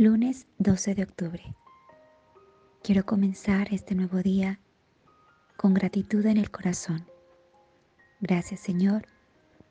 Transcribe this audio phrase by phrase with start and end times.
[0.00, 1.54] Lunes 12 de octubre.
[2.82, 4.58] Quiero comenzar este nuevo día
[5.58, 7.06] con gratitud en el corazón.
[8.18, 9.06] Gracias Señor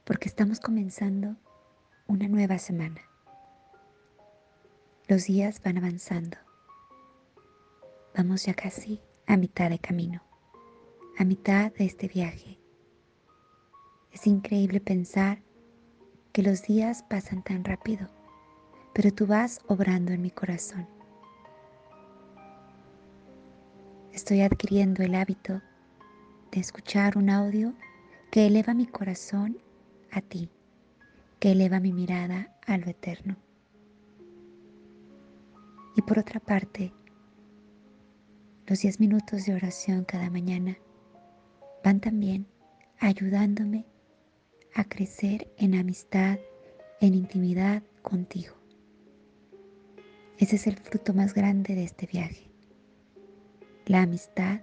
[0.04, 1.36] porque estamos comenzando
[2.06, 3.02] una nueva semana.
[5.08, 6.38] Los días van avanzando.
[8.16, 10.22] Vamos ya casi a mitad de camino,
[11.18, 12.60] a mitad de este viaje.
[14.12, 15.42] Es increíble pensar
[16.34, 18.19] que los días pasan tan rápido
[19.02, 20.86] pero tú vas obrando en mi corazón.
[24.12, 25.62] Estoy adquiriendo el hábito
[26.52, 27.74] de escuchar un audio
[28.30, 29.58] que eleva mi corazón
[30.12, 30.50] a ti,
[31.40, 33.38] que eleva mi mirada a lo eterno.
[35.96, 36.92] Y por otra parte,
[38.68, 40.78] los 10 minutos de oración cada mañana
[41.86, 42.46] van también
[43.00, 43.86] ayudándome
[44.76, 46.38] a crecer en amistad,
[47.00, 48.59] en intimidad contigo.
[50.40, 52.50] Ese es el fruto más grande de este viaje.
[53.86, 54.62] La amistad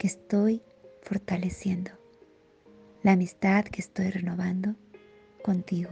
[0.00, 0.62] que estoy
[1.02, 1.92] fortaleciendo.
[3.04, 4.74] La amistad que estoy renovando
[5.44, 5.90] contigo.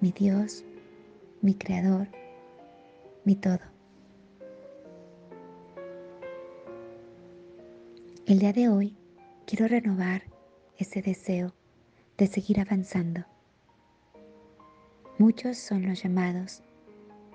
[0.00, 0.64] Mi Dios,
[1.42, 2.08] mi Creador,
[3.26, 3.60] mi todo.
[8.24, 8.96] El día de hoy
[9.46, 10.22] quiero renovar
[10.78, 11.52] ese deseo
[12.16, 13.26] de seguir avanzando.
[15.18, 16.62] Muchos son los llamados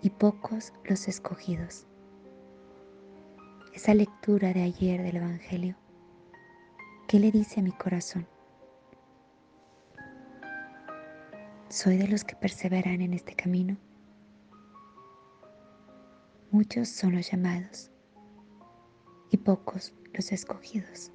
[0.05, 1.87] y pocos los escogidos.
[3.73, 5.75] Esa lectura de ayer del Evangelio,
[7.07, 8.27] ¿qué le dice a mi corazón?
[11.69, 13.77] ¿Soy de los que perseveran en este camino?
[16.51, 17.89] Muchos son los llamados
[19.31, 21.11] y pocos los escogidos.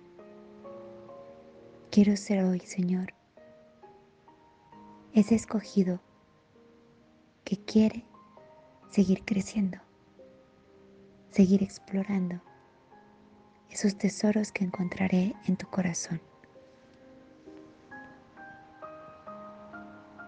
[1.93, 3.15] Quiero ser hoy, Señor,
[5.13, 6.01] ese escogido
[7.45, 8.10] que quiere
[8.91, 9.79] seguir creciendo,
[11.31, 12.41] seguir explorando
[13.71, 16.21] esos tesoros que encontraré en tu corazón.